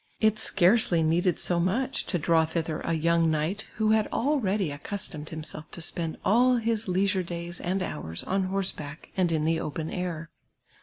[0.19, 5.29] It scarcely needed so much to draw thither a yoimg knight who had already accustomed
[5.29, 9.91] himself to spend all his leism'c days and hours on horseback and in the open
[9.91, 10.31] air.